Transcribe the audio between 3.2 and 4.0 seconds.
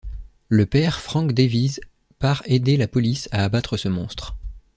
à abattre ce